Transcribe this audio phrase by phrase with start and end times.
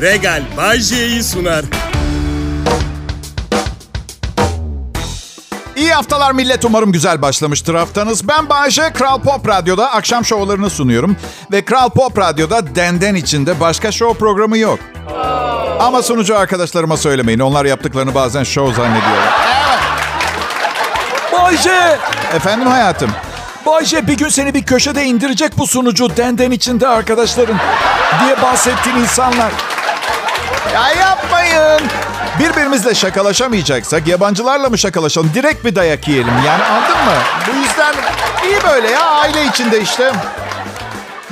[0.00, 1.64] Regal Bajje'yi sunar.
[5.76, 6.64] İyi haftalar millet.
[6.64, 8.28] Umarım güzel başlamıştır haftanız.
[8.28, 11.16] Ben Bayece, Kral Pop Radyo'da akşam şovlarını sunuyorum.
[11.52, 14.78] Ve Kral Pop Radyo'da denden içinde başka şov programı yok.
[15.80, 17.38] Ama sunucu arkadaşlarıma söylemeyin.
[17.38, 19.34] Onlar yaptıklarını bazen şov zannediyorlar.
[21.32, 21.98] Bayce!
[22.34, 23.10] Efendim hayatım.
[23.66, 27.56] Bayce bir gün seni bir köşede indirecek bu sunucu denden içinde arkadaşların
[28.24, 29.52] diye bahsettiğin insanlar.
[30.74, 31.80] Ya yapmayın.
[32.38, 35.30] Birbirimizle şakalaşamayacaksak yabancılarla mı şakalaşalım?
[35.34, 37.12] Direkt bir dayak yiyelim yani anladın mı?
[37.46, 37.94] Bu yüzden
[38.44, 40.12] iyi böyle ya aile içinde işte.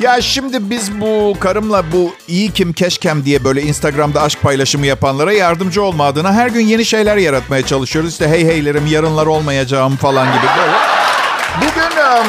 [0.01, 5.33] Ya şimdi biz bu karımla bu iyi kim keşkem diye böyle Instagram'da aşk paylaşımı yapanlara
[5.33, 8.11] yardımcı olma adına her gün yeni şeyler yaratmaya çalışıyoruz.
[8.13, 10.77] İşte hey heylerim yarınlar olmayacağım falan gibi böyle.
[11.61, 12.27] Bugün um,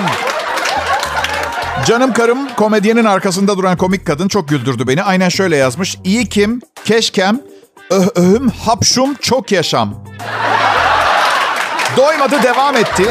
[1.86, 5.04] canım karım komedyenin arkasında duran komik kadın çok güldürdü beni.
[5.04, 5.98] Aynen şöyle yazmış.
[6.03, 7.40] İyi kim, keşkem,
[7.90, 9.94] öh öhüm, hapşum, çok yaşam.
[11.97, 13.03] Doymadı devam etti.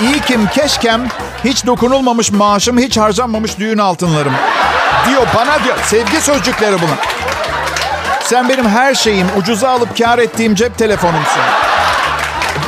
[0.00, 1.08] İyi kim, keşkem,
[1.44, 4.32] hiç dokunulmamış maaşım, hiç harcanmamış düğün altınlarım.
[5.08, 5.76] Diyor bana diyor.
[5.84, 6.96] Sevgi sözcükleri bunun.
[8.24, 11.42] Sen benim her şeyim, ucuza alıp kar ettiğim cep telefonumsun.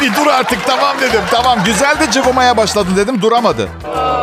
[0.01, 1.21] Bir dur artık tamam dedim.
[1.31, 3.23] Tamam güzel de cıvımaya başladın dedim.
[3.23, 3.69] Duramadı.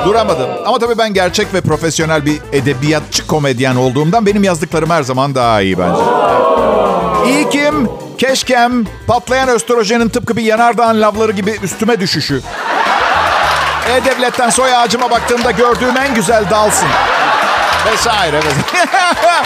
[0.10, 0.48] Duramadı.
[0.66, 5.62] Ama tabii ben gerçek ve profesyonel bir edebiyatçı komedyen olduğumdan benim yazdıklarım her zaman daha
[5.62, 6.02] iyi bence.
[7.26, 12.42] İyi kim, keşkem, patlayan östrojenin tıpkı bir yanardağın lavları gibi üstüme düşüşü.
[13.90, 16.88] E-Devlet'ten soy ağacıma baktığımda gördüğüm en güzel dalsın.
[17.92, 18.38] Vesaire.
[18.38, 18.54] vesaire.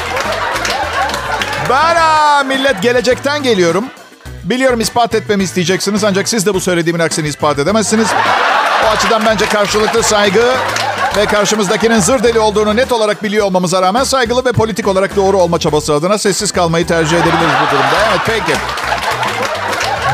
[1.70, 3.86] ben aa, millet gelecekten geliyorum.
[4.44, 8.08] Biliyorum ispat etmemi isteyeceksiniz ancak siz de bu söylediğimin aksini ispat edemezsiniz.
[8.86, 10.54] O açıdan bence karşılıklı saygı
[11.18, 15.38] ve karşımızdakinin zır deli olduğunu net olarak biliyor olmamıza rağmen saygılı ve politik olarak doğru
[15.38, 17.96] olma çabası adına sessiz kalmayı tercih edebiliriz bu durumda.
[18.10, 18.60] Evet peki.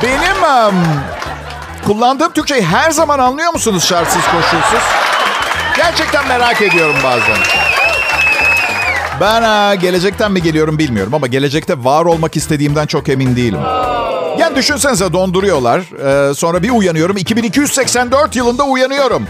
[0.03, 0.83] Benim um,
[1.85, 4.83] kullandığım Türkçeyi her zaman anlıyor musunuz şartsız koşulsuz?
[5.77, 7.37] Gerçekten merak ediyorum bazen.
[9.21, 13.59] Ben ha, gelecekten mi geliyorum bilmiyorum ama gelecekte var olmak istediğimden çok emin değilim.
[14.49, 15.79] Yani düşünsenize donduruyorlar.
[15.79, 17.17] Ee, sonra bir uyanıyorum.
[17.17, 19.27] 2284 yılında uyanıyorum.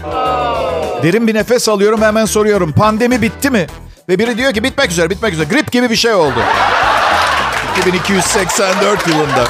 [1.02, 2.72] Derin bir nefes alıyorum hemen soruyorum.
[2.72, 3.66] Pandemi bitti mi?
[4.08, 5.48] Ve biri diyor ki bitmek üzere bitmek üzere.
[5.48, 6.40] Grip gibi bir şey oldu.
[7.80, 9.44] 2284 yılında.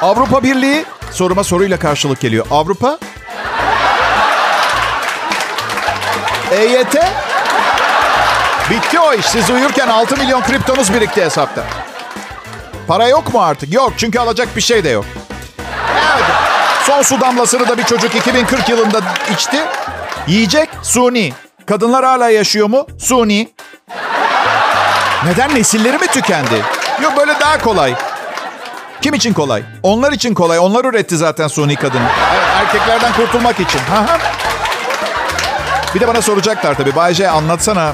[0.00, 2.46] Avrupa Birliği soruma soruyla karşılık geliyor.
[2.50, 2.98] Avrupa?
[6.52, 6.94] EYT?
[8.70, 9.26] Bitti o iş.
[9.26, 11.81] Siz uyurken 6 milyon kriptonuz birikti hesapta.
[12.88, 13.72] Para yok mu artık?
[13.72, 15.04] Yok çünkü alacak bir şey de yok.
[16.14, 16.24] Evet.
[16.86, 19.00] Son su damlasını da bir çocuk 2040 yılında
[19.32, 19.60] içti.
[20.26, 21.32] Yiyecek suni.
[21.66, 22.86] Kadınlar hala yaşıyor mu?
[22.98, 23.48] Suni.
[25.24, 26.62] Neden nesilleri mi tükendi?
[27.02, 27.94] Yok böyle daha kolay.
[29.02, 29.62] Kim için kolay?
[29.82, 30.58] Onlar için kolay.
[30.58, 32.08] Onlar üretti zaten suni kadını.
[32.56, 33.80] Erkeklerden kurtulmak için.
[35.94, 36.96] Bir de bana soracaklar tabii.
[36.96, 37.92] Bayce anlatsana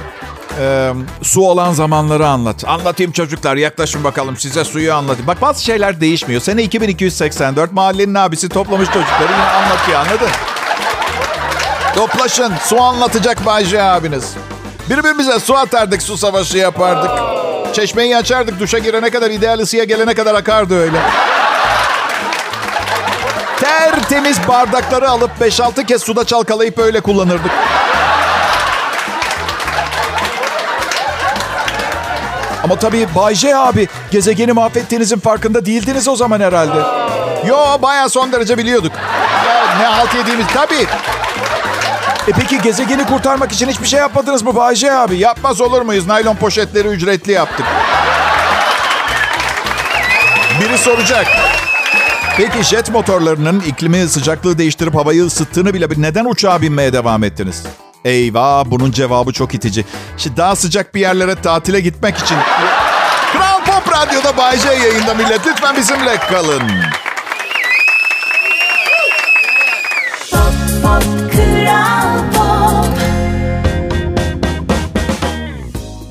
[0.58, 0.92] ee,
[1.22, 2.64] su olan zamanları anlat.
[2.66, 5.26] Anlatayım çocuklar yaklaşın bakalım size suyu anlatayım.
[5.26, 6.40] Bak bazı şeyler değişmiyor.
[6.40, 10.28] Sene 2284 mahallenin abisi toplamış çocukları yine anlatıyor anladın?
[11.94, 14.34] Toplaşın su anlatacak Bayce abiniz.
[14.90, 17.10] Birbirimize su atardık su savaşı yapardık.
[17.74, 20.98] Çeşmeyi açardık duşa girene kadar ideal ısıya gelene kadar akardı öyle.
[23.60, 27.50] Tertemiz bardakları alıp 5-6 kez suda çalkalayıp öyle kullanırdık.
[32.68, 36.82] Ama tabii Bay J abi gezegeni mahvettiğinizin farkında değildiniz o zaman herhalde.
[37.46, 38.92] Yo baya son derece biliyorduk.
[39.48, 40.86] Ya, ne halt yediğimiz tabii.
[42.28, 45.16] E peki gezegeni kurtarmak için hiçbir şey yapmadınız mı Bay J abi?
[45.18, 46.06] Yapmaz olur muyuz?
[46.06, 47.66] Naylon poşetleri ücretli yaptık.
[50.60, 51.26] Biri soracak.
[52.36, 57.64] Peki jet motorlarının iklimi sıcaklığı değiştirip havayı ısıttığını bile neden uçağa binmeye devam ettiniz?
[58.04, 59.84] Eyvah bunun cevabı çok itici.
[60.16, 62.36] Şimdi daha sıcak bir yerlere tatile gitmek için...
[63.32, 65.46] Kral Pop Radyo'da Bay J yayında millet.
[65.46, 66.62] Lütfen bizimle kalın.
[70.30, 71.02] Pop, pop,
[71.32, 72.98] Kral Pop.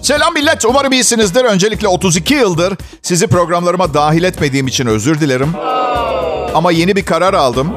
[0.01, 0.65] Selam millet.
[0.65, 1.45] Umarım iyisinizdir.
[1.45, 5.53] Öncelikle 32 yıldır sizi programlarıma dahil etmediğim için özür dilerim.
[6.56, 7.73] Ama yeni bir karar aldım.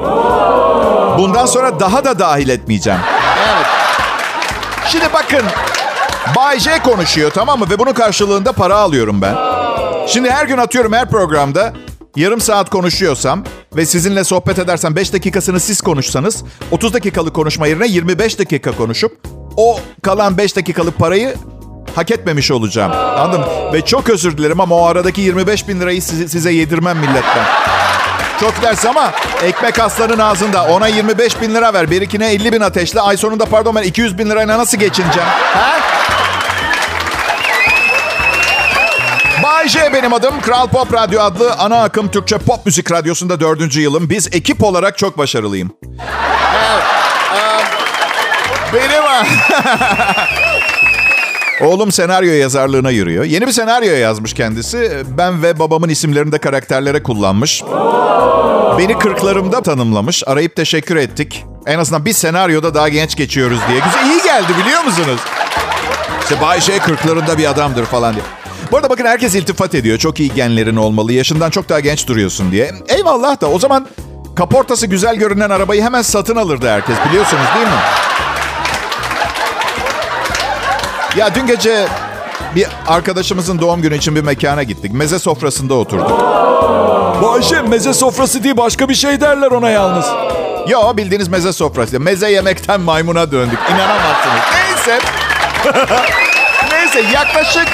[1.17, 2.99] Bundan sonra daha da dahil etmeyeceğim.
[3.55, 3.80] Evet.
[4.91, 5.41] Şimdi bakın.
[6.35, 7.65] Bay J konuşuyor tamam mı?
[7.69, 9.35] Ve bunun karşılığında para alıyorum ben.
[10.07, 11.73] Şimdi her gün atıyorum her programda
[12.15, 13.43] yarım saat konuşuyorsam
[13.75, 19.17] ve sizinle sohbet edersem 5 dakikasını siz konuşsanız 30 dakikalık konuşma yerine 25 dakika konuşup
[19.57, 21.35] o kalan 5 dakikalık parayı
[21.95, 22.91] hak etmemiş olacağım.
[22.91, 23.47] Anladın mı?
[23.73, 27.45] Ve çok özür dilerim ama o aradaki 25 bin lirayı size, size yedirmem milletten.
[28.41, 29.11] Çok ders ama
[29.43, 30.63] ekmek aslanın ağzında.
[30.63, 31.91] Ona 25 bin lira ver.
[31.91, 33.01] Birikine 50 bin ateşle.
[33.01, 35.29] Ay sonunda pardon ben 200 bin lirayla nasıl geçineceğim?
[35.53, 35.79] Ha?
[39.43, 40.41] Bay benim adım.
[40.41, 44.09] Kral Pop Radyo adlı ana akım Türkçe pop müzik radyosunda dördüncü yılım.
[44.09, 45.71] Biz ekip olarak çok başarılıyım.
[48.73, 49.03] Benim...
[51.65, 53.23] Oğlum senaryo yazarlığına yürüyor.
[53.23, 55.03] Yeni bir senaryo yazmış kendisi.
[55.17, 57.63] Ben ve babamın isimlerini de karakterlere kullanmış.
[58.77, 60.23] Beni kırklarımda tanımlamış.
[60.25, 61.45] Arayıp teşekkür ettik.
[61.65, 63.79] En azından bir senaryoda daha genç geçiyoruz diye.
[63.79, 65.19] Güzel, iyi geldi biliyor musunuz?
[66.23, 68.23] İşte Bay J kırklarında bir adamdır falan diye.
[68.71, 69.97] Bu arada bakın herkes iltifat ediyor.
[69.97, 71.13] Çok iyi genlerin olmalı.
[71.13, 72.71] Yaşından çok daha genç duruyorsun diye.
[72.89, 73.87] Eyvallah da o zaman
[74.35, 76.95] kaportası güzel görünen arabayı hemen satın alırdı herkes.
[77.09, 77.81] Biliyorsunuz değil mi?
[81.17, 81.87] Ya dün gece
[82.55, 84.93] bir arkadaşımızın doğum günü için bir mekana gittik.
[84.93, 86.19] Meze sofrasında oturduk.
[87.23, 90.05] Bayşe meze sofrası değil başka bir şey derler ona yalnız.
[90.67, 91.99] Yo bildiğiniz meze sofrası.
[91.99, 93.59] Meze yemekten maymuna döndük.
[93.75, 94.41] İnanamazsınız.
[94.53, 94.99] Neyse.
[96.71, 97.67] Neyse yaklaşık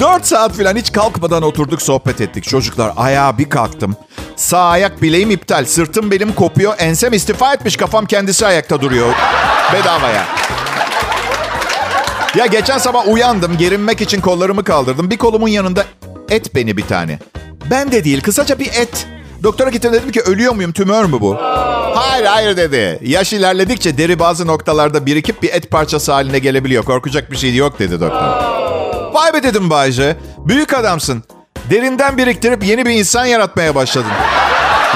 [0.00, 2.44] 4 saat falan hiç kalkmadan oturduk sohbet ettik.
[2.44, 3.96] Çocuklar ayağa bir kalktım.
[4.36, 5.64] Sağ ayak bileğim iptal.
[5.64, 6.74] Sırtım benim kopuyor.
[6.78, 7.76] Ensem istifa etmiş.
[7.76, 9.14] Kafam kendisi ayakta duruyor.
[9.72, 10.24] Bedavaya.
[12.36, 13.56] Ya geçen sabah uyandım.
[13.56, 15.10] Gerinmek için kollarımı kaldırdım.
[15.10, 15.84] Bir kolumun yanında
[16.30, 17.18] et beni bir tane.
[17.70, 18.20] Ben de değil.
[18.20, 19.06] Kısaca bir et.
[19.42, 20.72] Doktora gittim dedim ki ölüyor muyum?
[20.72, 21.36] Tümör mü bu?
[21.94, 22.98] Hayır hayır dedi.
[23.02, 26.84] Yaş ilerledikçe deri bazı noktalarda birikip bir et parçası haline gelebiliyor.
[26.84, 28.28] Korkacak bir şey yok dedi doktor.
[29.14, 30.16] Vay be dedim Bayce.
[30.38, 31.24] Büyük adamsın.
[31.70, 34.10] Derinden biriktirip yeni bir insan yaratmaya başladın.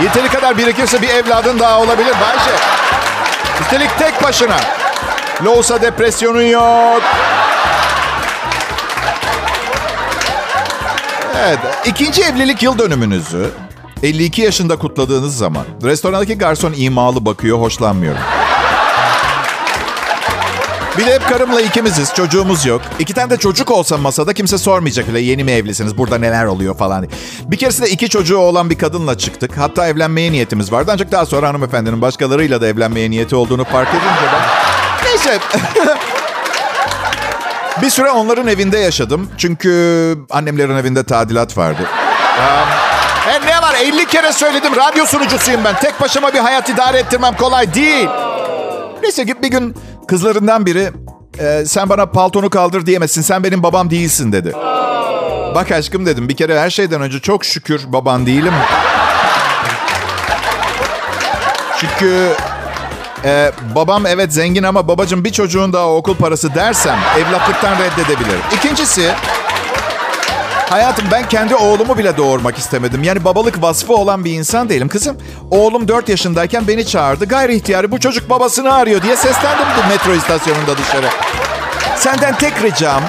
[0.03, 2.51] Yeteri kadar birikirse bir evladın daha olabilir Bayce.
[3.61, 4.80] Üstelik tek başına.
[5.45, 7.03] Loğusa depresyonun yok.
[11.39, 11.59] Evet.
[11.85, 13.51] ikinci evlilik yıl dönümünüzü
[14.03, 18.21] 52 yaşında kutladığınız zaman restorandaki garson imalı bakıyor, hoşlanmıyorum.
[20.99, 22.83] Bir de hep karımla ikimiziz, çocuğumuz yok.
[22.99, 26.77] İki tane de çocuk olsa masada kimse sormayacak bile yeni mi evlisiniz, burada neler oluyor
[26.77, 27.11] falan diye.
[27.51, 29.59] Bir keresinde iki çocuğu olan bir kadınla çıktık.
[29.59, 34.33] Hatta evlenmeye niyetimiz vardı ancak daha sonra hanımefendinin başkalarıyla da evlenmeye niyeti olduğunu fark edince
[34.33, 34.80] ben...
[35.11, 35.39] Neyse.
[37.83, 39.29] bir süre onların evinde yaşadım.
[39.39, 41.83] Çünkü annemlerin evinde tadilat vardı.
[42.39, 42.69] Um,
[43.33, 45.75] e ne var 50 kere söyledim radyo sunucusuyum ben.
[45.81, 48.09] Tek başıma bir hayat idare ettirmem kolay değil.
[49.03, 49.77] Neyse ki bir gün
[50.09, 50.91] kızlarından biri
[51.39, 54.53] e, sen bana paltonu kaldır diyemezsin sen benim babam değilsin dedi.
[55.55, 58.55] Bak aşkım dedim bir kere her şeyden önce çok şükür baban değilim.
[61.79, 62.37] Çünkü
[63.25, 68.41] e, babam evet zengin ama babacığım bir çocuğun daha okul parası dersem evlatlıktan reddedebilirim.
[68.57, 69.13] İkincisi
[70.71, 73.03] Hayatım ben kendi oğlumu bile doğurmak istemedim.
[73.03, 74.89] Yani babalık vasfı olan bir insan değilim.
[74.89, 75.17] Kızım
[75.51, 77.25] oğlum 4 yaşındayken beni çağırdı.
[77.25, 81.07] Gayri ihtiyari bu çocuk babasını arıyor diye seslendim bu metro istasyonunda dışarı.
[81.97, 83.03] Senden tek ricam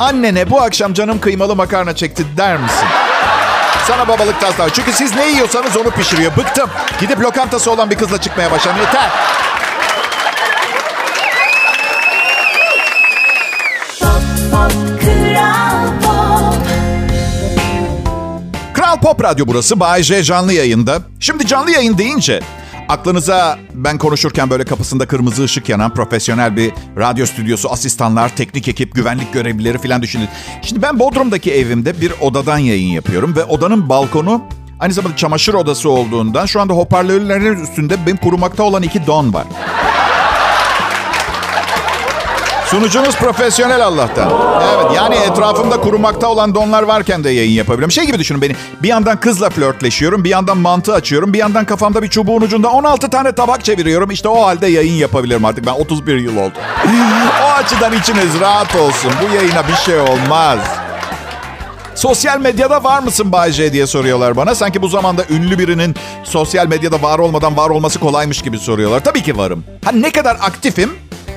[0.00, 2.88] annene bu akşam canım kıymalı makarna çekti der misin?
[3.90, 4.70] Sana babalık taslağı.
[4.70, 6.36] Çünkü siz ne yiyorsanız onu pişiriyor.
[6.36, 6.70] Bıktım.
[7.00, 8.76] Gidip lokantası olan bir kızla çıkmaya başladım.
[8.80, 9.10] Yeter.
[16.02, 16.54] Pop.
[18.74, 19.80] Kral Pop Radyo burası.
[19.80, 20.98] Bay J canlı yayında.
[21.20, 22.40] Şimdi canlı yayın deyince
[22.90, 28.94] aklınıza ben konuşurken böyle kapısında kırmızı ışık yanan profesyonel bir radyo stüdyosu, asistanlar, teknik ekip,
[28.94, 30.28] güvenlik görevlileri falan düşünün.
[30.62, 34.42] Şimdi ben Bodrum'daki evimde bir odadan yayın yapıyorum ve odanın balkonu
[34.80, 39.46] aynı zamanda çamaşır odası olduğundan şu anda hoparlörlerin üstünde benim kurumakta olan iki don var.
[42.70, 44.30] Sunucunuz profesyonel Allah'tan.
[44.74, 47.90] Evet yani etrafımda kurumakta olan donlar varken de yayın yapabiliyorum.
[47.90, 48.56] Şey gibi düşünün beni.
[48.82, 50.24] Bir yandan kızla flörtleşiyorum.
[50.24, 51.32] Bir yandan mantı açıyorum.
[51.32, 54.10] Bir yandan kafamda bir çubuğun ucunda 16 tane tabak çeviriyorum.
[54.10, 55.66] İşte o halde yayın yapabilirim artık.
[55.66, 56.52] Ben 31 yıl oldu.
[57.44, 59.12] o açıdan içiniz rahat olsun.
[59.22, 60.58] Bu yayına bir şey olmaz.
[61.94, 64.54] Sosyal medyada var mısın Bay J diye soruyorlar bana.
[64.54, 69.04] Sanki bu zamanda ünlü birinin sosyal medyada var olmadan var olması kolaymış gibi soruyorlar.
[69.04, 69.64] Tabii ki varım.
[69.84, 70.90] Ha ne kadar aktifim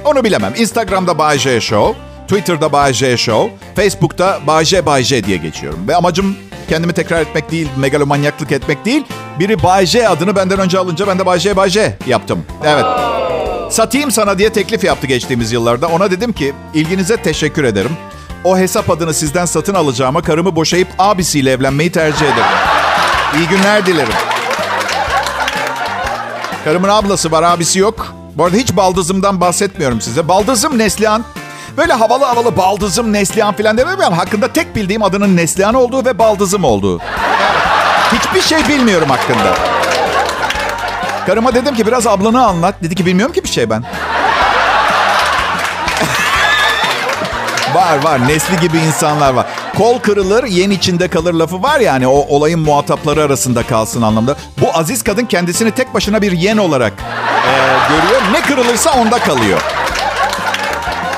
[0.05, 0.53] onu bilemem.
[0.57, 5.88] Instagram'da Bay J Show, Twitter'da Bay J Show, Facebook'ta Bay J Bay J diye geçiyorum.
[5.88, 6.36] Ve amacım
[6.69, 9.03] kendimi tekrar etmek değil, megalomanyaklık etmek değil.
[9.39, 12.45] Biri Bay J adını benden önce alınca ben de Bay J Bay J yaptım.
[12.65, 12.86] Evet.
[13.69, 15.88] Satayım sana diye teklif yaptı geçtiğimiz yıllarda.
[15.88, 17.91] Ona dedim ki ilginize teşekkür ederim.
[18.43, 22.51] O hesap adını sizden satın alacağıma karımı boşayıp abisiyle evlenmeyi tercih ederim.
[23.38, 24.13] İyi günler dilerim.
[26.63, 28.13] Karımın ablası var, abisi yok.
[28.35, 30.27] Bu arada hiç baldızımdan bahsetmiyorum size.
[30.27, 31.23] Baldızım Neslihan.
[31.77, 36.63] Böyle havalı havalı baldızım Neslihan falan ama hakkında tek bildiğim adının Neslihan olduğu ve baldızım
[36.63, 36.99] olduğu.
[38.13, 39.55] Hiçbir şey bilmiyorum hakkında.
[41.25, 42.75] Karıma dedim ki biraz ablanı anlat.
[42.83, 43.83] Dedi ki bilmiyorum ki bir şey ben.
[47.75, 49.45] var var nesli gibi insanlar var.
[49.77, 54.36] Kol kırılır yen içinde kalır lafı var ya hani o olayın muhatapları arasında kalsın anlamda.
[54.62, 56.94] Bu aziz kadın kendisini tek başına bir yen olarak
[57.48, 57.53] e,
[57.89, 58.22] görüyor.
[58.32, 59.62] Ne kırılırsa onda kalıyor.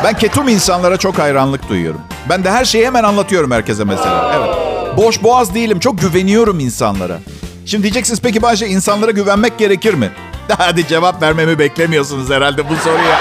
[0.04, 2.02] Ben ketum insanlara çok hayranlık duyuyorum.
[2.30, 4.32] Ben de her şeyi hemen anlatıyorum herkese mesela.
[4.38, 4.56] Evet.
[4.98, 5.80] Boş boğaz değilim.
[5.80, 7.20] Çok güveniyorum insanlara.
[7.66, 10.12] Şimdi diyeceksiniz peki Bayşe insanlara güvenmek gerekir mi?
[10.58, 13.20] Hadi cevap vermemi beklemiyorsunuz herhalde bu soruya.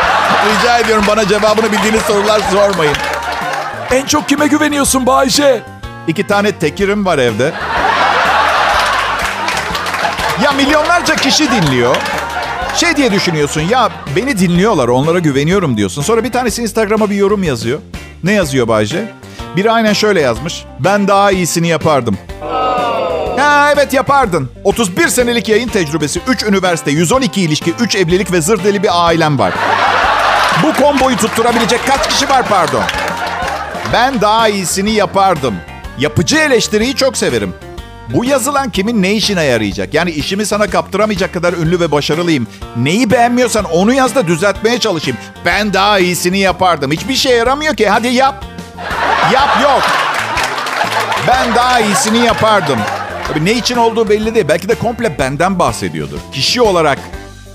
[0.59, 2.95] Rica ediyorum bana cevabını bildiğiniz sorular sormayın.
[3.95, 5.63] En çok kime güveniyorsun Bayce?
[6.09, 7.53] İki tane tekirim var evde.
[10.45, 11.97] Ya milyonlarca kişi dinliyor.
[12.77, 16.03] Şey diye düşünüyorsun ya beni dinliyorlar onlara güveniyorum diyorsun.
[16.03, 17.79] Sonra bir tanesi Instagram'a bir yorum yazıyor.
[18.25, 19.13] Ne yazıyor Bayce?
[19.57, 20.65] Biri aynen şöyle yazmış.
[20.81, 22.19] Ben daha iyisini yapardım.
[23.39, 24.51] Ha evet yapardın.
[24.65, 29.39] 31 senelik yayın tecrübesi, 3 üniversite, 112 ilişki, 3 evlilik ve zır deli bir ailem
[29.39, 29.53] var.
[30.63, 32.83] Bu komboyu tutturabilecek kaç kişi var pardon?
[33.95, 35.55] Ben daha iyisini yapardım.
[35.99, 37.55] Yapıcı eleştiriyi çok severim.
[38.09, 39.95] Bu yazılan kimin ne işine yarayacak?
[39.95, 42.47] Yani işimi sana kaptıramayacak kadar ünlü ve başarılıyım.
[42.77, 45.19] Neyi beğenmiyorsan onu yaz da düzeltmeye çalışayım.
[45.45, 46.93] Ben daha iyisini yapardım.
[46.93, 47.89] Hiçbir şey yaramıyor ki.
[47.89, 48.45] Hadi yap.
[49.33, 49.83] Yap yok.
[51.29, 52.79] Ben daha iyisini yapardım.
[53.29, 54.49] Tabii ne için olduğu belli değil.
[54.49, 56.19] Belki de komple benden bahsediyordur.
[56.33, 56.99] Kişi olarak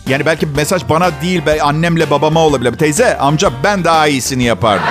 [0.08, 2.74] yani belki mesaj bana değil, be annemle babama olabilir.
[2.74, 4.88] Teyze, amca ben daha iyisini yapardım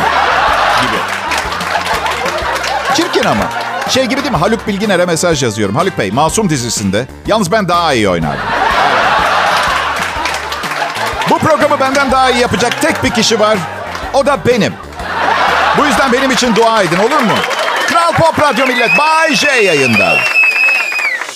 [0.83, 1.18] gibi.
[2.99, 3.45] Çirkin ama.
[3.89, 4.39] Şey gibi değil mi?
[4.39, 5.77] Haluk Bilginer'e mesaj yazıyorum.
[5.77, 7.07] Haluk Bey, Masum dizisinde.
[7.27, 8.45] Yalnız ben daha iyi oynardım.
[11.31, 13.59] Bu programı benden daha iyi yapacak tek bir kişi var.
[14.15, 14.75] O da benim.
[15.79, 17.35] Bu yüzden benim için dua edin olur mu?
[17.89, 20.17] Kral Pop Radyo Millet Bay J yayında.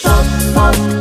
[0.03, 0.15] Pop
[0.55, 0.92] pop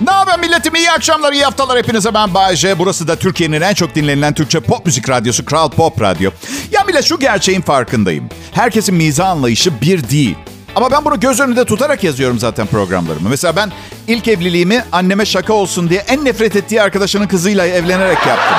[0.00, 0.74] Ne haber milletim?
[0.74, 2.14] İyi akşamlar, iyi haftalar hepinize.
[2.14, 2.78] Ben Bayece.
[2.78, 6.30] Burası da Türkiye'nin en çok dinlenilen Türkçe pop müzik radyosu Kral Pop Radyo.
[6.70, 8.28] Ya millet şu gerçeğin farkındayım.
[8.52, 10.36] Herkesin mizah anlayışı bir değil.
[10.76, 13.28] Ama ben bunu göz önünde tutarak yazıyorum zaten programlarımı.
[13.28, 13.72] Mesela ben
[14.06, 18.58] ilk evliliğimi anneme şaka olsun diye en nefret ettiği arkadaşının kızıyla evlenerek yaptım.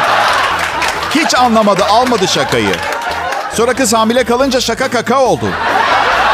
[1.16, 2.76] Hiç anlamadı, almadı şakayı.
[3.54, 5.46] Sonra kız hamile kalınca şaka kaka oldu.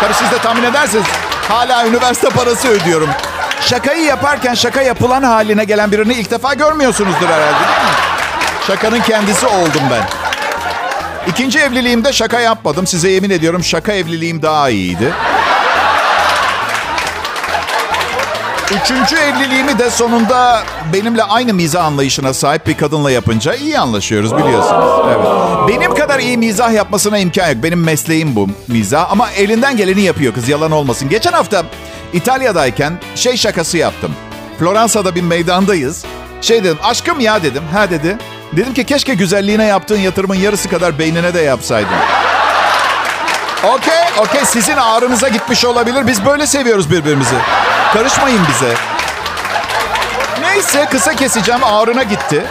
[0.01, 1.05] Tabii siz de tahmin edersiniz.
[1.49, 3.09] Hala üniversite parası ödüyorum.
[3.61, 7.95] Şakayı yaparken şaka yapılan haline gelen birini ilk defa görmüyorsunuzdur herhalde değil mi?
[8.67, 10.03] Şakanın kendisi oldum ben.
[11.31, 12.87] İkinci evliliğimde şaka yapmadım.
[12.87, 15.13] Size yemin ediyorum şaka evliliğim daha iyiydi.
[18.83, 24.91] Üçüncü evliliğimi de sonunda benimle aynı mizah anlayışına sahip bir kadınla yapınca iyi anlaşıyoruz biliyorsunuz.
[25.07, 25.27] Evet.
[25.67, 27.63] Benim kadar iyi mizah yapmasına imkan yok.
[27.63, 31.09] Benim mesleğim bu mizah ama elinden geleni yapıyor kız yalan olmasın.
[31.09, 31.63] Geçen hafta
[32.13, 34.15] İtalya'dayken şey şakası yaptım.
[34.59, 36.05] Floransa'da bir meydandayız.
[36.41, 37.63] Şey dedim aşkım ya dedim.
[37.73, 38.17] Ha dedi.
[38.53, 41.97] Dedim ki keşke güzelliğine yaptığın yatırımın yarısı kadar beynine de yapsaydın.
[43.63, 44.45] Okey, okey.
[44.45, 46.07] Sizin ağrınıza gitmiş olabilir.
[46.07, 47.35] Biz böyle seviyoruz birbirimizi.
[47.93, 48.73] Karışmayın bize.
[50.41, 51.63] Neyse kısa keseceğim.
[51.63, 52.43] Ağrına gitti.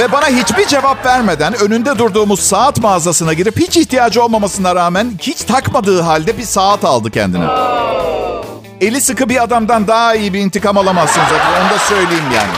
[0.00, 5.42] Ve bana hiçbir cevap vermeden önünde durduğumuz saat mağazasına girip hiç ihtiyacı olmamasına rağmen hiç
[5.42, 7.44] takmadığı halde bir saat aldı kendine.
[8.80, 11.26] Eli sıkı bir adamdan daha iyi bir intikam alamazsınız.
[11.60, 12.50] Onu da söyleyeyim yani.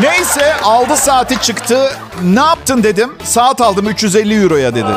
[0.00, 1.90] Neyse aldı saati çıktı.
[2.22, 3.12] Ne yaptın dedim.
[3.24, 4.92] Saat aldım 350 euroya dedi.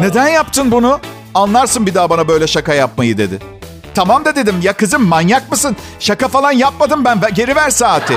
[0.00, 1.00] Neden yaptın bunu?
[1.34, 3.38] Anlarsın bir daha bana böyle şaka yapmayı dedi.
[3.94, 5.76] Tamam da dedim ya kızım manyak mısın?
[6.00, 7.20] Şaka falan yapmadım ben.
[7.34, 8.14] Geri ver saati.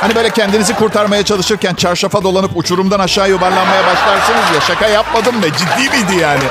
[0.00, 4.60] Hani böyle kendinizi kurtarmaya çalışırken çarşafa dolanıp uçurumdan aşağı yuvarlanmaya başlarsınız ya.
[4.60, 5.46] Şaka yapmadım ne?
[5.58, 6.42] Ciddi miydi yani?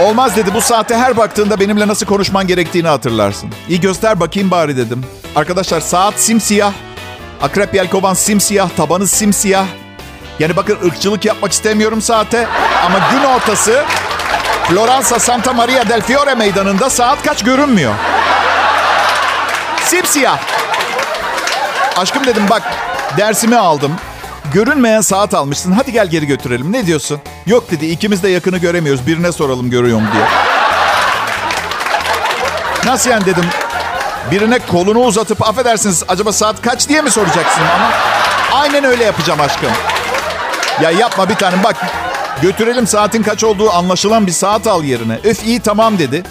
[0.00, 0.54] Olmaz dedi.
[0.54, 3.50] Bu saate her baktığında benimle nasıl konuşman gerektiğini hatırlarsın.
[3.68, 5.04] İyi göster bakayım bari dedim.
[5.36, 6.72] Arkadaşlar saat simsiyah.
[7.42, 8.68] Akrep yelkovan simsiyah.
[8.76, 9.64] Tabanı simsiyah.
[10.38, 12.46] Yani bakın ırkçılık yapmak istemiyorum saate.
[12.86, 13.84] Ama gün ortası
[14.68, 17.94] Floransa Santa Maria del Fiore meydanında saat kaç görünmüyor.
[19.84, 20.38] Simsiyah.
[21.96, 22.62] Aşkım dedim bak
[23.16, 23.92] dersimi aldım.
[24.54, 25.72] Görünmeyen saat almışsın.
[25.72, 26.72] Hadi gel geri götürelim.
[26.72, 27.20] Ne diyorsun?
[27.46, 27.86] Yok dedi.
[27.86, 29.06] ikimiz de yakını göremiyoruz.
[29.06, 30.24] Birine soralım görüyor mu diye.
[32.86, 33.44] Nasıl yani dedim.
[34.30, 37.90] Birine kolunu uzatıp affedersiniz acaba saat kaç diye mi soracaksın ama?
[38.60, 39.70] Aynen öyle yapacağım aşkım.
[40.82, 41.76] Ya yapma bir tanem bak.
[42.42, 45.18] Götürelim saatin kaç olduğu anlaşılan bir saat al yerine.
[45.24, 46.22] Öf iyi tamam dedi.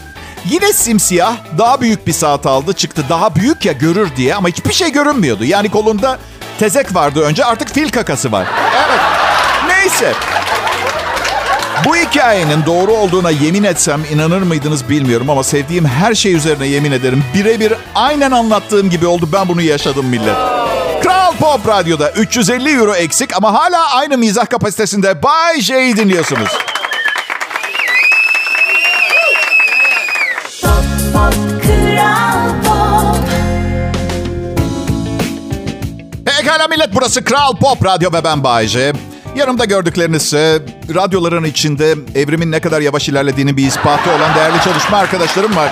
[0.50, 3.04] Yine simsiyah, daha büyük bir saat aldı çıktı.
[3.10, 5.46] Daha büyük ya görür diye ama hiçbir şey görünmüyordu.
[5.46, 6.18] Yani kolunda
[6.60, 8.48] tezek vardı önce artık fil kakası var.
[8.76, 9.00] Evet.
[9.68, 10.14] Neyse.
[11.86, 16.92] Bu hikayenin doğru olduğuna yemin etsem inanır mıydınız bilmiyorum ama sevdiğim her şey üzerine yemin
[16.92, 17.24] ederim.
[17.34, 19.30] Birebir aynen anlattığım gibi oldu.
[19.34, 20.36] Ben bunu yaşadım millet.
[21.04, 26.50] Kral Pop Radyo'da 350 euro eksik ama hala aynı mizah kapasitesinde Bay J'yi dinliyorsunuz.
[36.42, 38.94] Pekala millet burası Kral Pop Radyo ve ben Bayece.
[39.36, 40.62] Yanımda gördükleriniz ise
[40.96, 45.72] radyoların içinde evrimin ne kadar yavaş ilerlediğini bir ispatı olan değerli çalışma arkadaşlarım var.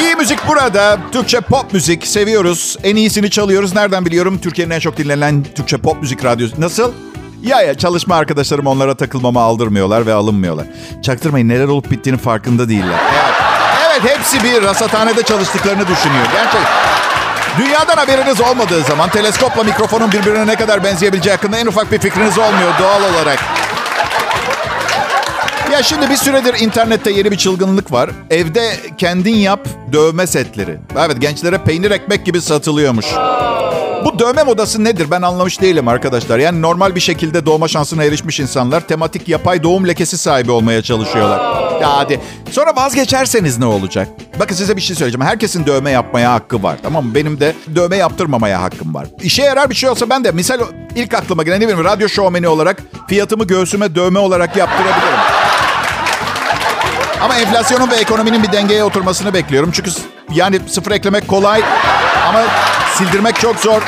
[0.00, 0.98] İyi müzik burada.
[1.12, 2.76] Türkçe pop müzik seviyoruz.
[2.84, 3.74] En iyisini çalıyoruz.
[3.74, 4.38] Nereden biliyorum?
[4.42, 6.60] Türkiye'nin en çok dinlenen Türkçe pop müzik radyosu.
[6.60, 6.92] Nasıl?
[7.42, 10.66] Ya ya çalışma arkadaşlarım onlara takılmama aldırmıyorlar ve alınmıyorlar.
[11.02, 13.00] Çaktırmayın neler olup bittiğinin farkında değiller.
[13.12, 16.26] Evet, evet hepsi bir rasathanede çalıştıklarını düşünüyor.
[16.32, 16.60] Gerçek.
[17.58, 22.38] Dünyadan haberiniz olmadığı zaman teleskopla mikrofonun birbirine ne kadar benzeyebileceği hakkında en ufak bir fikriniz
[22.38, 23.38] olmuyor doğal olarak.
[25.72, 28.10] Ya şimdi bir süredir internette yeni bir çılgınlık var.
[28.30, 29.60] Evde kendin yap
[29.92, 30.78] dövme setleri.
[30.98, 33.06] Evet gençlere peynir ekmek gibi satılıyormuş.
[34.04, 36.38] Bu dövme modası nedir ben anlamış değilim arkadaşlar.
[36.38, 41.38] Yani normal bir şekilde doğma şansına erişmiş insanlar tematik yapay doğum lekesi sahibi olmaya çalışıyorlar.
[41.80, 42.20] Ya hadi.
[42.50, 44.08] Sonra vazgeçerseniz ne olacak?
[44.40, 45.26] Bakın size bir şey söyleyeceğim.
[45.26, 46.78] Herkesin dövme yapmaya hakkı var.
[46.82, 47.14] Tamam mı?
[47.14, 49.06] Benim de dövme yaptırmamaya hakkım var.
[49.22, 50.60] İşe yarar bir şey olsa ben de misal
[50.96, 55.18] ilk aklıma gelen ne bileyim radyo şovmeni olarak fiyatımı göğsüme dövme olarak yaptırabilirim.
[57.22, 59.70] Ama enflasyonun ve ekonominin bir dengeye oturmasını bekliyorum.
[59.72, 59.90] Çünkü
[60.32, 61.62] yani sıfır eklemek kolay
[62.28, 62.40] ama
[62.94, 63.82] sildirmek çok zor.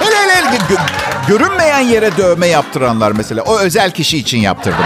[0.00, 3.42] Hele hele gö- görünmeyen yere dövme yaptıranlar mesela.
[3.42, 4.84] O özel kişi için yaptırdım.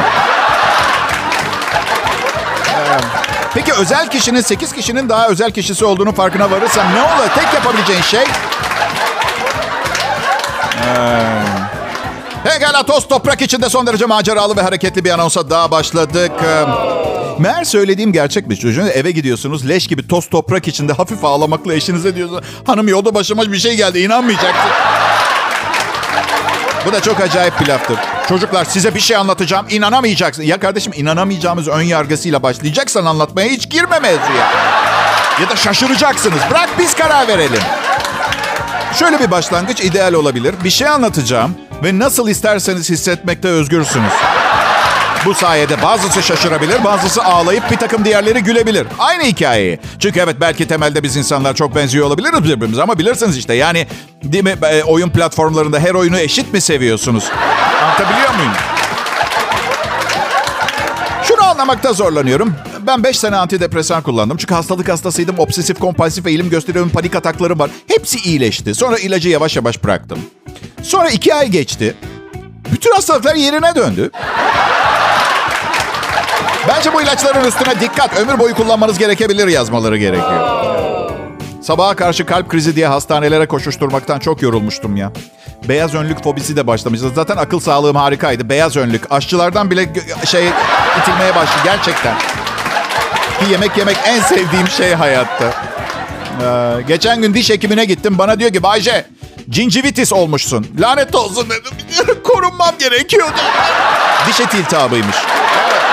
[2.69, 2.99] Ee,
[3.55, 7.29] Peki özel kişinin 8 kişinin daha özel kişisi olduğunu farkına varırsam ne olur?
[7.35, 8.25] Tek yapabileceğin şey...
[10.87, 11.19] Ee,
[12.45, 16.33] Pekala toz toprak içinde son derece maceralı ve hareketli bir anonsa daha başladık.
[16.45, 16.65] Ee,
[17.39, 18.87] Meğer söylediğim gerçekmiş çocuğun.
[18.87, 22.45] Eve gidiyorsunuz leş gibi toz toprak içinde hafif ağlamakla eşinize diyorsunuz.
[22.67, 24.71] Hanım yolda başıma bir şey geldi inanmayacaksın.
[26.87, 27.99] Bu da çok acayip bir laftır.
[28.29, 30.43] Çocuklar size bir şey anlatacağım inanamayacaksın.
[30.43, 34.53] Ya kardeşim inanamayacağımız ön yargısıyla başlayacaksan anlatmaya hiç girme mevzuya.
[35.41, 36.41] Ya da şaşıracaksınız.
[36.51, 37.63] Bırak biz karar verelim.
[38.99, 40.55] Şöyle bir başlangıç ideal olabilir.
[40.65, 44.13] Bir şey anlatacağım ve nasıl isterseniz hissetmekte özgürsünüz.
[45.25, 48.87] Bu sayede bazısı şaşırabilir, bazısı ağlayıp bir takım diğerleri gülebilir.
[48.99, 49.79] Aynı hikayeyi.
[49.99, 53.87] Çünkü evet belki temelde biz insanlar çok benziyor olabiliriz birbirimize ama bilirsiniz işte yani
[54.23, 57.25] değil mi e, oyun platformlarında her oyunu eşit mi seviyorsunuz?
[57.83, 58.53] Anlatabiliyor muyum?
[61.23, 62.55] Şunu anlamakta zorlanıyorum.
[62.87, 64.37] Ben 5 sene antidepresan kullandım.
[64.37, 65.39] Çünkü hastalık hastasıydım.
[65.39, 66.91] Obsesif kompulsif eğilim gösteriyorum.
[66.91, 67.71] Panik ataklarım var.
[67.89, 68.75] Hepsi iyileşti.
[68.75, 70.19] Sonra ilacı yavaş yavaş bıraktım.
[70.83, 71.95] Sonra 2 ay geçti.
[72.73, 74.11] Bütün hastalıklar yerine döndü.
[76.69, 78.17] Bence bu ilaçların üstüne dikkat.
[78.19, 80.49] Ömür boyu kullanmanız gerekebilir yazmaları gerekiyor.
[81.63, 85.13] Sabaha karşı kalp krizi diye hastanelere koşuşturmaktan çok yorulmuştum ya.
[85.69, 87.11] Beyaz önlük fobisi de başlamıştı.
[87.15, 88.49] Zaten akıl sağlığım harikaydı.
[88.49, 89.13] Beyaz önlük.
[89.13, 89.93] Aşçılardan bile
[90.25, 90.49] şey
[91.01, 92.19] itilmeye başladı gerçekten.
[93.39, 95.45] Ki yemek yemek en sevdiğim şey hayatta.
[96.43, 98.19] Ee, geçen gün diş hekimine gittim.
[98.19, 99.07] Bana diyor ki Bayce
[99.51, 100.67] gingivitis olmuşsun.
[100.79, 101.73] Lanet olsun dedim.
[102.25, 103.41] Korunmam gerekiyordu.
[104.29, 105.17] Diş eti iltihabıymış.
[105.17, 105.88] Pop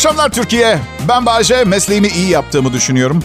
[0.00, 0.78] akşamlar Türkiye.
[1.08, 1.64] Ben Bayce.
[1.64, 3.20] Mesleğimi iyi yaptığımı düşünüyorum.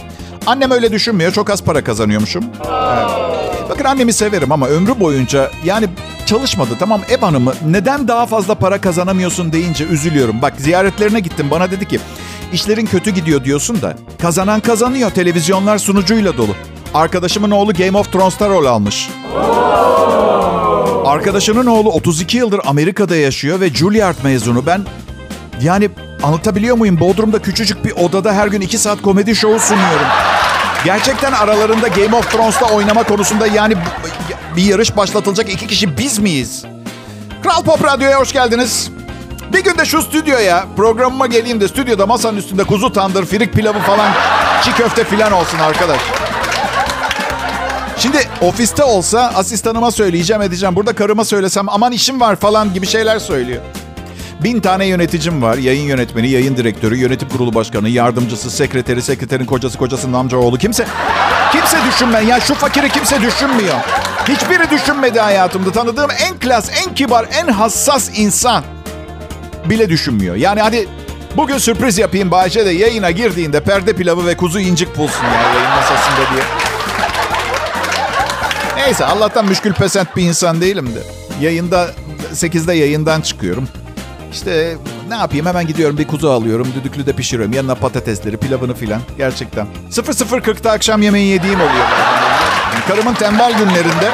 [0.46, 1.32] Annem öyle düşünmüyor.
[1.32, 2.44] Çok az para kazanıyormuşum.
[2.64, 3.70] Evet.
[3.70, 5.88] Bakın annemi severim ama ömrü boyunca yani
[6.26, 10.42] çalışmadı tamam ev hanımı neden daha fazla para kazanamıyorsun deyince üzülüyorum.
[10.42, 12.00] Bak ziyaretlerine gittim bana dedi ki
[12.52, 16.54] işlerin kötü gidiyor diyorsun da kazanan kazanıyor televizyonlar sunucuyla dolu.
[16.94, 19.10] Arkadaşımın oğlu Game of Thrones'ta rol almış.
[21.04, 24.66] Arkadaşının oğlu 32 yıldır Amerika'da yaşıyor ve Juilliard mezunu.
[24.66, 24.82] Ben
[25.62, 25.90] yani
[26.22, 27.00] anlatabiliyor muyum?
[27.00, 30.06] Bodrum'da küçücük bir odada her gün 2 saat komedi şovu sunuyorum.
[30.84, 33.74] Gerçekten aralarında Game of Thrones'ta oynama konusunda yani
[34.56, 36.64] bir yarış başlatılacak iki kişi biz miyiz?
[37.42, 38.90] Kral Pop Radyo'ya hoş geldiniz.
[39.52, 43.78] Bir gün de şu stüdyoya programıma geleyim de stüdyoda masanın üstünde kuzu tandır, firik pilavı
[43.78, 44.12] falan,
[44.64, 46.00] çiğ köfte falan olsun arkadaş.
[47.98, 50.76] Şimdi ofiste olsa asistanıma söyleyeceğim edeceğim.
[50.76, 53.62] Burada karıma söylesem aman işim var falan gibi şeyler söylüyor.
[54.44, 55.58] Bin tane yöneticim var.
[55.58, 60.58] Yayın yönetmeni, yayın direktörü, yönetim kurulu başkanı, yardımcısı, sekreteri, sekreterin kocası, kocasının amcaoğlu.
[60.58, 60.86] Kimse,
[61.52, 62.20] kimse kimse düşünme.
[62.20, 63.74] Ya şu fakiri kimse düşünmüyor.
[64.28, 65.72] Hiçbiri düşünmedi hayatımda.
[65.72, 68.64] Tanıdığım en klas, en kibar, en hassas insan
[69.64, 70.36] bile düşünmüyor.
[70.36, 70.88] Yani hadi
[71.36, 75.70] bugün sürpriz yapayım Bayce de yayına girdiğinde perde pilavı ve kuzu incik bulsun ya yayın
[75.70, 76.42] masasında diye.
[78.76, 81.00] Neyse Allah'tan müşkül pesent bir insan değilim de.
[81.44, 81.90] Yayında
[82.34, 83.68] 8'de yayından çıkıyorum.
[84.32, 84.76] İşte
[85.08, 86.68] ne yapayım hemen gidiyorum bir kuzu alıyorum.
[86.74, 87.54] Düdüklü de pişiriyorum.
[87.54, 89.00] Yanına patatesleri, pilavını filan.
[89.18, 89.66] Gerçekten.
[89.90, 91.86] 00.40'da akşam yemeği yediğim oluyor.
[92.88, 94.10] Karımın tembel günlerinde.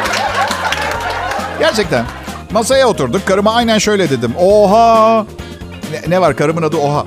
[1.59, 2.05] Gerçekten.
[2.53, 3.27] Masaya oturduk.
[3.27, 4.33] Karıma aynen şöyle dedim.
[4.38, 5.25] Oha.
[5.92, 7.05] Ne, ne var karımın adı Oha.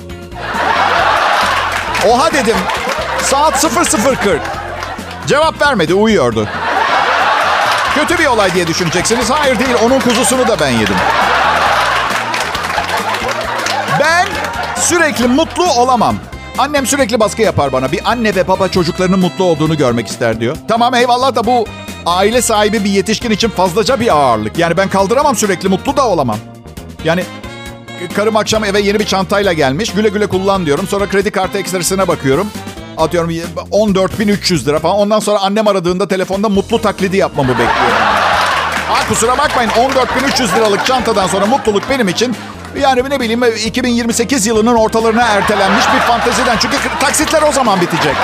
[2.09, 2.55] Oha dedim.
[3.21, 4.37] Saat 00.40.
[5.27, 6.47] Cevap vermedi uyuyordu.
[7.95, 9.29] Kötü bir olay diye düşüneceksiniz.
[9.29, 10.95] Hayır değil onun kuzusunu da ben yedim.
[14.05, 14.27] Ben
[14.81, 16.15] sürekli mutlu olamam.
[16.57, 17.91] Annem sürekli baskı yapar bana.
[17.91, 20.57] Bir anne ve baba çocuklarının mutlu olduğunu görmek ister diyor.
[20.67, 21.65] Tamam eyvallah da bu
[22.05, 24.57] aile sahibi bir yetişkin için fazlaca bir ağırlık.
[24.57, 26.37] Yani ben kaldıramam sürekli mutlu da olamam.
[27.03, 27.23] Yani
[28.15, 29.93] karım akşam eve yeni bir çantayla gelmiş.
[29.93, 30.87] Güle güle kullan diyorum.
[30.87, 32.47] Sonra kredi kartı ekstresine bakıyorum.
[32.97, 34.95] Atıyorum 14.300 lira falan.
[34.95, 38.05] Ondan sonra annem aradığında telefonda mutlu taklidi yapmamı bekliyorum.
[38.89, 42.35] Ha kusura bakmayın 14.300 liralık çantadan sonra mutluluk benim için
[42.81, 46.57] yani ne bileyim 2028 yılının ortalarına ertelenmiş bir fanteziden.
[46.57, 48.15] Çünkü taksitler o zaman bitecek.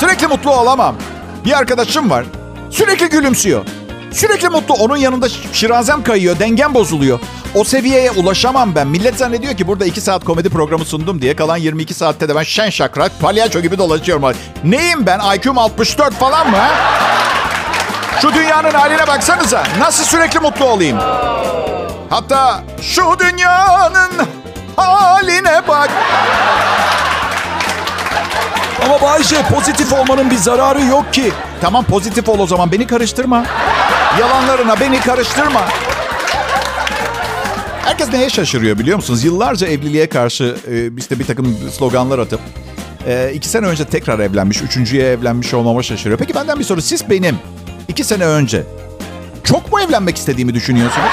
[0.00, 0.96] Sürekli mutlu olamam.
[1.44, 2.24] Bir arkadaşım var.
[2.70, 3.64] Sürekli gülümsüyor.
[4.12, 4.74] Sürekli mutlu.
[4.74, 6.38] Onun yanında şirazem kayıyor.
[6.38, 7.20] Dengem bozuluyor.
[7.54, 8.86] O seviyeye ulaşamam ben.
[8.86, 12.42] Millet zannediyor ki burada 2 saat komedi programı sundum diye kalan 22 saatte de ben
[12.42, 14.32] şen şakrak palyaço gibi dolaşıyorum.
[14.64, 15.20] Neyim ben?
[15.36, 16.58] IQ'm 64 falan mı?
[18.22, 19.62] Şu dünyanın haline baksanıza.
[19.78, 20.98] Nasıl sürekli mutlu olayım?
[22.10, 24.10] Hatta şu dünyanın
[24.76, 25.90] haline bak.
[28.84, 31.32] Ama Bayce pozitif olmanın bir zararı yok ki.
[31.60, 32.72] Tamam pozitif ol o zaman.
[32.72, 33.44] Beni karıştırma.
[34.20, 35.64] Yalanlarına beni karıştırma.
[37.84, 39.24] Herkes neye şaşırıyor biliyor musunuz?
[39.24, 42.40] Yıllarca evliliğe karşı e, işte bir takım sloganlar atıp
[43.06, 46.18] e, iki sene önce tekrar evlenmiş, üçüncüye evlenmiş olmama şaşırıyor.
[46.18, 46.82] Peki benden bir soru.
[46.82, 47.38] Siz benim
[47.88, 48.62] iki sene önce
[49.44, 51.10] çok mu evlenmek istediğimi düşünüyorsunuz?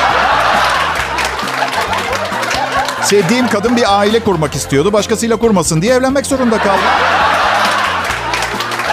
[3.03, 4.93] Sevdiğim kadın bir aile kurmak istiyordu.
[4.93, 6.83] Başkasıyla kurmasın diye evlenmek zorunda kaldım.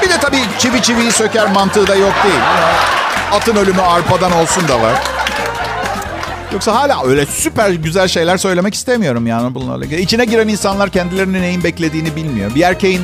[0.03, 2.41] Bir de tabii çivi çiviyi söker mantığı da yok değil.
[3.33, 4.95] Atın ölümü arpadan olsun da var.
[6.53, 9.85] Yoksa hala öyle süper güzel şeyler söylemek istemiyorum yani bunlarla.
[9.85, 12.55] İçine giren insanlar kendilerinin neyin beklediğini bilmiyor.
[12.55, 13.03] Bir erkeğin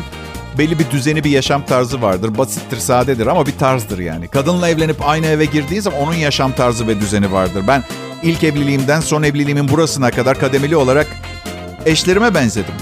[0.59, 2.39] belli bir düzeni, bir yaşam tarzı vardır.
[2.39, 4.29] Basittir, sadedir ama bir tarzdır yani.
[4.29, 7.65] Kadınla evlenip aynı eve girdiği zaman onun yaşam tarzı ve düzeni vardır.
[7.69, 7.85] Ben
[8.23, 11.07] ilk evliliğimden son evliliğimin burasına kadar kademeli olarak
[11.87, 12.75] eşlerime benzedim.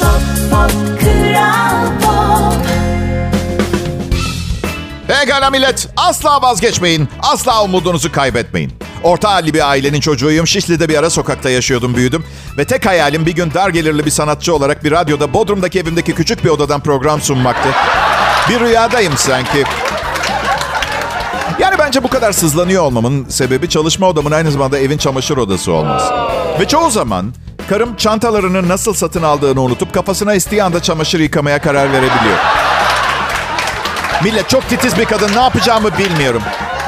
[0.00, 0.86] Pop pop.
[5.08, 5.88] Pekala millet.
[5.96, 7.08] Asla vazgeçmeyin.
[7.22, 8.72] Asla umudunuzu kaybetmeyin.
[9.06, 10.46] Orta halli bir ailenin çocuğuyum.
[10.46, 12.24] Şişli'de bir ara sokakta yaşıyordum, büyüdüm.
[12.58, 16.44] Ve tek hayalim bir gün dar gelirli bir sanatçı olarak bir radyoda Bodrum'daki evimdeki küçük
[16.44, 17.68] bir odadan program sunmaktı.
[18.48, 19.64] Bir rüyadayım sanki.
[21.58, 26.14] Yani bence bu kadar sızlanıyor olmamın sebebi çalışma odamın aynı zamanda evin çamaşır odası olması.
[26.60, 27.34] Ve çoğu zaman
[27.68, 32.38] karım çantalarını nasıl satın aldığını unutup kafasına estiği anda çamaşır yıkamaya karar verebiliyor.
[34.24, 36.42] Millet çok titiz bir kadın ne yapacağımı bilmiyorum.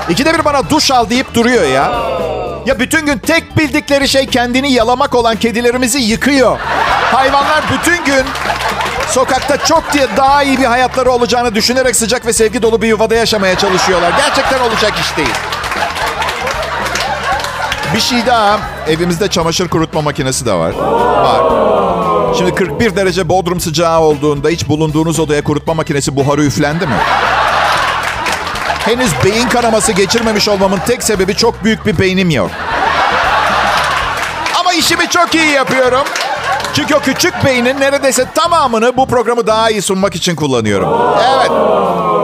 [0.09, 1.93] İkide bir bana duş al deyip duruyor ya.
[2.67, 6.59] Ya bütün gün tek bildikleri şey kendini yalamak olan kedilerimizi yıkıyor.
[7.13, 8.25] Hayvanlar bütün gün
[9.09, 13.15] sokakta çok diye daha iyi bir hayatları olacağını düşünerek sıcak ve sevgi dolu bir yuvada
[13.15, 14.13] yaşamaya çalışıyorlar.
[14.17, 15.35] Gerçekten olacak iş değil.
[17.95, 18.59] Bir şey daha.
[18.89, 20.73] Evimizde çamaşır kurutma makinesi de var.
[20.75, 21.41] Var.
[22.39, 26.97] Şimdi 41 derece bodrum sıcağı olduğunda hiç bulunduğunuz odaya kurutma makinesi buharı üflendi mi?
[28.89, 32.51] Henüz beyin kanaması geçirmemiş olmamın tek sebebi çok büyük bir beynim yok.
[34.61, 36.05] Ama işimi çok iyi yapıyorum.
[36.75, 40.89] Çünkü o küçük beynin neredeyse tamamını bu programı daha iyi sunmak için kullanıyorum.
[41.37, 41.51] Evet.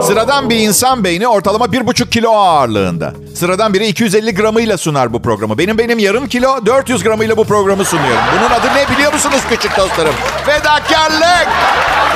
[0.05, 3.13] Sıradan bir insan beyni ortalama bir buçuk kilo ağırlığında.
[3.35, 5.57] Sıradan biri 250 gramıyla sunar bu programı.
[5.57, 8.21] Benim benim yarım kilo 400 gramıyla bu programı sunuyorum.
[8.37, 10.13] Bunun adı ne biliyor musunuz küçük dostlarım?
[10.45, 11.47] Fedakarlık!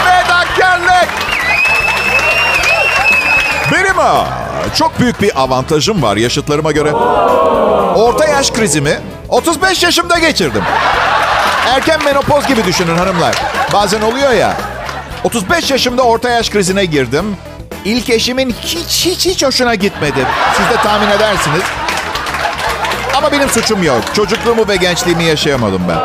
[0.06, 1.10] Fedakarlık!
[3.72, 4.26] Benim ha,
[4.76, 6.92] çok büyük bir avantajım var yaşıtlarıma göre.
[7.96, 10.64] Orta yaş krizimi 35 yaşımda geçirdim.
[11.68, 13.36] Erken menopoz gibi düşünün hanımlar.
[13.74, 14.58] Bazen oluyor ya.
[15.24, 17.38] 35 yaşımda orta yaş krizine girdim.
[17.86, 20.26] İlk eşimin hiç hiç hiç hoşuna gitmedi.
[20.58, 21.64] Siz de tahmin edersiniz.
[23.18, 24.02] Ama benim suçum yok.
[24.16, 26.00] Çocukluğumu ve gençliğimi yaşayamadım ben.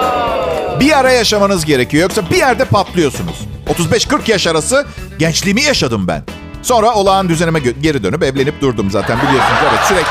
[0.81, 2.03] Bir ara yaşamanız gerekiyor.
[2.03, 3.37] Yoksa bir yerde patlıyorsunuz.
[3.79, 4.87] 35-40 yaş arası
[5.19, 6.23] gençliğimi yaşadım ben.
[6.64, 9.59] Sonra olağan düzenime geri dönüp evlenip durdum zaten biliyorsunuz.
[9.70, 10.11] Evet sürekli.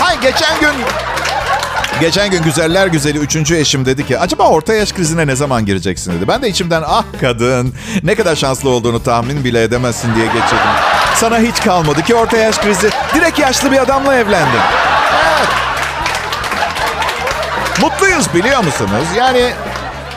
[0.00, 0.70] Hay geçen gün
[2.00, 6.12] Geçen gün güzeller güzeli üçüncü eşim dedi ki acaba orta yaş krizine ne zaman gireceksin
[6.12, 6.28] dedi.
[6.28, 10.72] Ben de içimden ah kadın ne kadar şanslı olduğunu tahmin bile edemezsin diye geçirdim.
[11.14, 12.90] Sana hiç kalmadı ki orta yaş krizi.
[13.14, 14.60] Direkt yaşlı bir adamla evlendin.
[15.26, 15.48] Evet.
[17.80, 19.06] Mutluyuz biliyor musunuz?
[19.16, 19.52] Yani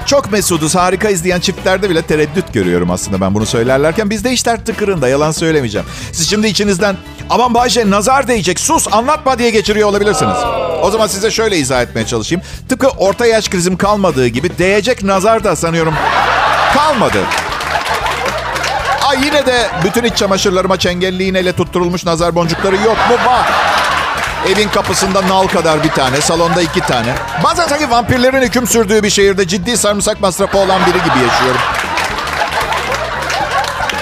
[0.05, 4.09] çok mesuduz, harika izleyen çiftlerde bile tereddüt görüyorum aslında ben bunu söylerlerken.
[4.09, 5.87] Bizde işler tıkırında, yalan söylemeyeceğim.
[6.11, 6.95] Siz şimdi içinizden
[7.29, 10.37] aman Bayce nazar değecek, sus anlatma diye geçiriyor olabilirsiniz.
[10.81, 12.43] O zaman size şöyle izah etmeye çalışayım.
[12.69, 15.93] Tıpkı orta yaş krizim kalmadığı gibi değecek nazar da sanıyorum
[16.73, 17.19] kalmadı.
[19.07, 23.15] Ay yine de bütün iç çamaşırlarıma çengelli iğneyle tutturulmuş nazar boncukları yok mu?
[23.25, 23.74] Var.
[24.53, 27.13] Evin kapısında nal kadar bir tane, salonda iki tane.
[27.43, 31.61] Bazen sanki vampirlerin hüküm sürdüğü bir şehirde ciddi sarımsak masrafı olan biri gibi yaşıyorum.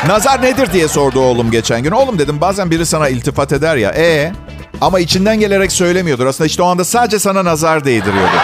[0.08, 1.92] Nazar nedir diye sordu oğlum geçen gün.
[1.92, 3.90] Oğlum dedim bazen biri sana iltifat eder ya.
[3.90, 4.32] E
[4.82, 6.26] ama içinden gelerek söylemiyordur.
[6.26, 8.36] Aslında işte o anda sadece sana nazar değdiriyordu.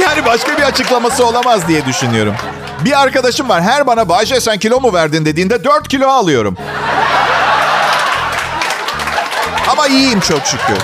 [0.00, 2.34] Yani başka bir açıklaması olamaz diye düşünüyorum.
[2.84, 6.56] Bir arkadaşım var her bana Bayce sen kilo mu verdin dediğinde 4 kilo alıyorum.
[9.82, 10.76] Ama iyiyim çok şükür.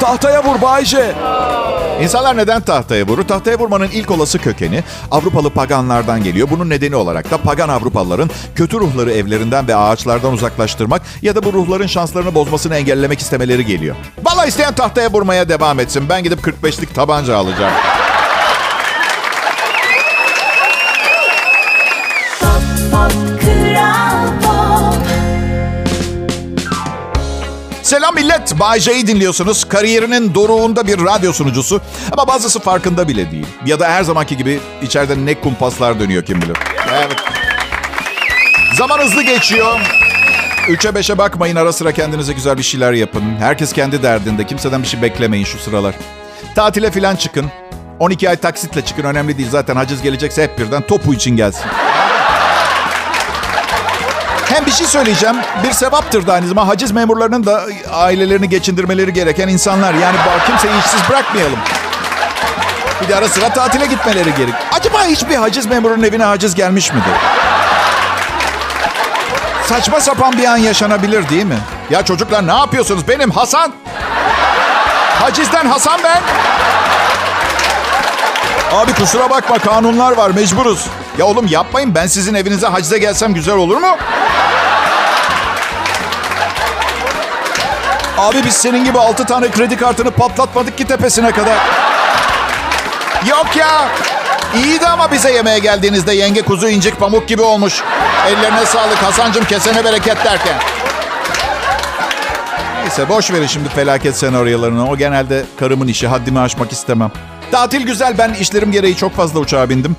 [0.00, 1.14] Tahtaya vur Bayce.
[2.02, 3.24] İnsanlar neden tahtaya vurur?
[3.24, 6.48] Tahtaya vurmanın ilk olası kökeni Avrupalı paganlardan geliyor.
[6.50, 11.52] Bunun nedeni olarak da pagan Avrupalıların kötü ruhları evlerinden ve ağaçlardan uzaklaştırmak ya da bu
[11.52, 13.96] ruhların şanslarını bozmasını engellemek istemeleri geliyor.
[14.24, 16.08] Valla isteyen tahtaya vurmaya devam etsin.
[16.08, 17.72] Ben gidip 45'lik tabanca alacağım.
[27.96, 28.60] Selam millet.
[28.60, 29.64] Bay J'yi dinliyorsunuz.
[29.64, 31.80] Kariyerinin doruğunda bir radyo sunucusu.
[32.12, 33.46] Ama bazısı farkında bile değil.
[33.66, 36.56] Ya da her zamanki gibi içeride ne kumpaslar dönüyor kim bilir.
[36.94, 37.16] Evet.
[38.78, 39.80] Zaman hızlı geçiyor.
[40.68, 41.56] Üçe beşe bakmayın.
[41.56, 43.22] Ara sıra kendinize güzel bir şeyler yapın.
[43.38, 44.46] Herkes kendi derdinde.
[44.46, 45.94] Kimseden bir şey beklemeyin şu sıralar.
[46.54, 47.46] Tatile falan çıkın.
[47.98, 49.04] 12 ay taksitle çıkın.
[49.04, 49.50] Önemli değil.
[49.50, 51.66] Zaten haciz gelecekse hep birden topu için gelsin.
[54.56, 55.36] Hem bir şey söyleyeceğim.
[55.64, 56.68] Bir sevaptır da aynı zamanda.
[56.68, 59.94] Haciz memurlarının da ailelerini geçindirmeleri gereken insanlar.
[59.94, 60.16] Yani
[60.46, 61.58] kimseyi işsiz bırakmayalım.
[63.02, 64.54] Bir de ara sıra tatile gitmeleri gerek.
[64.72, 67.12] Acaba hiçbir haciz memurunun evine haciz gelmiş midir?
[69.66, 71.58] Saçma sapan bir an yaşanabilir değil mi?
[71.90, 73.08] Ya çocuklar ne yapıyorsunuz?
[73.08, 73.72] Benim Hasan.
[75.20, 76.20] Hacizden Hasan ben.
[78.72, 80.86] Abi kusura bakma kanunlar var mecburuz.
[81.18, 83.96] Ya oğlum yapmayın ben sizin evinize hacize gelsem güzel olur mu?
[88.26, 91.56] Abi biz senin gibi altı tane kredi kartını patlatmadık ki tepesine kadar.
[93.30, 93.88] Yok ya.
[94.56, 97.82] İyiydi ama bize yemeğe geldiğinizde yenge kuzu incik pamuk gibi olmuş.
[98.28, 100.54] Ellerine sağlık Hasancım kesene bereket derken.
[102.82, 104.90] Neyse boş verin şimdi felaket senaryolarını.
[104.90, 107.10] O genelde karımın işi haddimi aşmak istemem.
[107.52, 109.96] Tatil güzel ben işlerim gereği çok fazla uçağa bindim.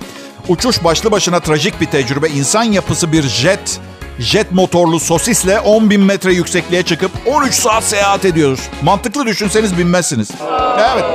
[0.48, 2.28] Uçuş başlı başına trajik bir tecrübe.
[2.28, 3.80] İnsan yapısı bir jet,
[4.20, 8.60] jet motorlu sosisle 10 bin metre yüksekliğe çıkıp 13 saat seyahat ediyoruz.
[8.82, 10.32] Mantıklı düşünseniz binmezsiniz.
[10.80, 11.06] Evet.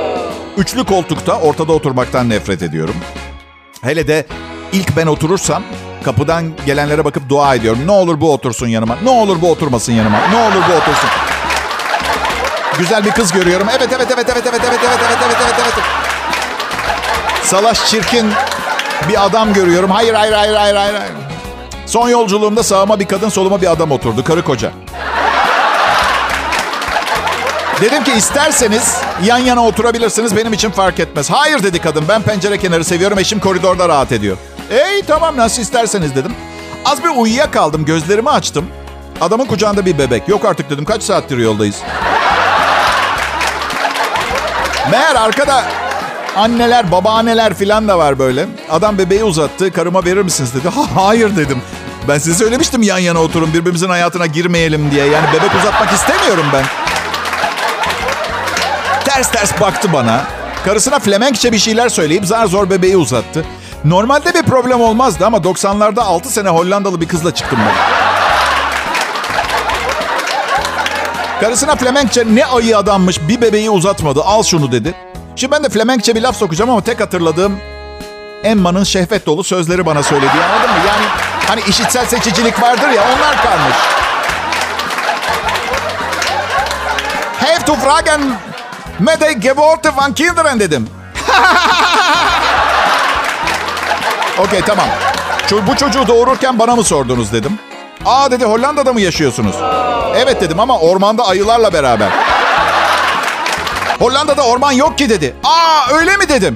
[0.57, 2.95] Üçlü koltukta ortada oturmaktan nefret ediyorum.
[3.81, 4.27] Hele de
[4.73, 5.63] ilk ben oturursam
[6.03, 7.79] kapıdan gelenlere bakıp dua ediyorum.
[7.85, 8.97] Ne olur bu otursun yanıma.
[9.03, 10.17] Ne olur bu oturmasın yanıma.
[10.27, 11.09] Ne olur bu otursun.
[12.79, 13.67] Güzel bir kız görüyorum.
[13.77, 15.73] Evet evet evet evet evet evet evet evet evet evet evet.
[17.43, 18.31] Salaş çirkin
[19.09, 19.91] bir adam görüyorum.
[19.91, 20.95] Hayır hayır hayır hayır hayır.
[20.95, 21.32] hayır.
[21.85, 24.23] Son yolculuğumda sağıma bir kadın soluma bir adam oturdu.
[24.23, 24.71] Karı koca.
[27.81, 31.29] Dedim ki isterseniz yan yana oturabilirsiniz benim için fark etmez.
[31.29, 34.37] Hayır dedi kadın ben pencere kenarı seviyorum eşim koridorda rahat ediyor.
[34.71, 36.33] Ey tamam nasıl isterseniz dedim.
[36.85, 38.65] Az bir uyuyakaldım gözlerimi açtım.
[39.21, 40.27] Adamın kucağında bir bebek.
[40.27, 41.75] Yok artık dedim kaç saattir yoldayız.
[44.91, 45.63] Meğer arkada
[46.35, 48.45] anneler, babaanneler filan da var böyle.
[48.69, 49.71] Adam bebeği uzattı.
[49.73, 50.69] Karıma verir misiniz dedi.
[50.69, 51.61] Ha, hayır dedim.
[52.07, 55.05] Ben size söylemiştim yan yana oturun birbirimizin hayatına girmeyelim diye.
[55.05, 56.63] Yani bebek uzatmak istemiyorum ben.
[59.05, 60.21] Ters ters baktı bana.
[60.65, 63.45] Karısına Flemenkçe bir şeyler söyleyip zar zor bebeği uzattı.
[63.85, 67.73] Normalde bir problem olmazdı ama 90'larda 6 sene Hollandalı bir kızla çıktım ben.
[71.39, 74.93] Karısına Flemenkçe ne ayı adammış bir bebeği uzatmadı al şunu dedi.
[75.35, 77.59] Şimdi ben de Flemenkçe bir laf sokacağım ama tek hatırladığım
[78.43, 80.77] Emma'nın şehvet dolu sözleri bana söylediği anladın mı?
[80.87, 81.05] Yani
[81.47, 83.75] hani işitsel seçicilik vardır ya onlar kalmış.
[87.41, 88.21] Have to fragen
[88.99, 90.89] Mede Gevorte van Kinderen dedim.
[94.39, 94.87] Okey tamam.
[95.67, 97.59] Bu çocuğu doğururken bana mı sordunuz dedim.
[98.05, 99.55] Aa dedi Hollanda'da mı yaşıyorsunuz?
[100.15, 102.09] Evet dedim ama ormanda ayılarla beraber.
[103.99, 105.35] Hollanda'da orman yok ki dedi.
[105.43, 106.55] Aa öyle mi dedim.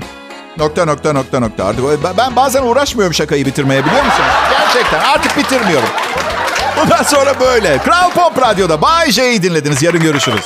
[0.57, 1.65] Nokta nokta nokta nokta.
[1.65, 1.83] Artık
[2.17, 4.29] ben- bazen uğraşmıyorum şakayı bitirmeye biliyor musunuz?
[4.51, 5.89] Gerçekten artık bitirmiyorum.
[6.77, 7.77] Bundan sonra böyle.
[7.77, 9.83] Kral Pop Radyo'da Bay J'yi dinlediniz.
[9.83, 10.43] Yarın görüşürüz.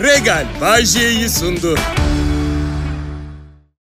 [0.00, 1.78] Regal Bay J'yi sundu.